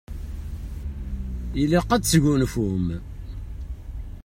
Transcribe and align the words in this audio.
Ilaq 1.61 1.89
ad 1.91 2.03
tesgunfum. 2.03 2.87